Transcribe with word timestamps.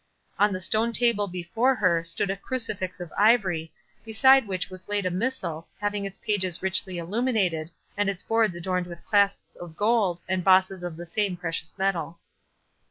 On 0.39 0.51
the 0.51 0.59
stone 0.59 0.93
table 0.93 1.27
before 1.27 1.75
her 1.75 2.03
stood 2.03 2.31
a 2.31 2.35
crucifix 2.35 2.99
of 2.99 3.13
ivory, 3.15 3.71
beside 4.03 4.47
which 4.47 4.67
was 4.71 4.87
laid 4.87 5.05
a 5.05 5.11
missal, 5.11 5.67
having 5.79 6.05
its 6.05 6.17
pages 6.17 6.63
richly 6.63 6.97
illuminated, 6.97 7.69
and 7.95 8.09
its 8.09 8.23
boards 8.23 8.55
adorned 8.55 8.87
with 8.87 9.05
clasps 9.05 9.55
of 9.55 9.77
gold, 9.77 10.23
and 10.27 10.43
bosses 10.43 10.81
of 10.81 10.97
the 10.97 11.05
same 11.05 11.37
precious 11.37 11.77
metal. 11.77 12.17